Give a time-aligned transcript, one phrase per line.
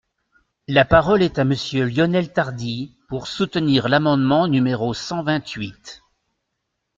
[0.67, 6.01] La parole est à Monsieur Lionel Tardy, pour soutenir l’amendement numéro cent vingt-huit.